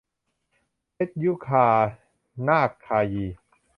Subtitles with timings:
[0.93, 1.67] เพ็ญยุภา
[2.47, 3.25] นาฏคายี